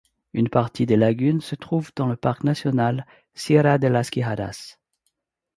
Une 0.33 0.49
partie 0.49 0.87
des 0.87 0.95
lagunes 0.97 1.41
se 1.41 1.53
trouve 1.53 1.91
dans 1.95 2.07
le 2.07 2.15
Parc 2.15 2.43
national 2.43 3.05
Sierra 3.35 3.77
de 3.77 3.87
las 3.87 4.09
Quijadas. 4.09 4.79